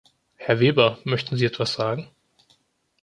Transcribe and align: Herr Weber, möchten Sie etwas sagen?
Herr 0.35 0.59
Weber, 0.59 0.97
möchten 1.03 1.37
Sie 1.37 1.45
etwas 1.45 1.73
sagen? 1.73 2.09